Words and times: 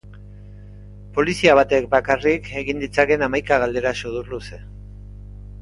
Polizia 1.17 1.53
batek 1.59 1.85
bakarrik 1.93 2.49
egin 2.63 2.81
ditzakeen 2.85 3.27
hamaika 3.29 3.63
galdera 3.65 3.93
sudurluze. 4.03 4.63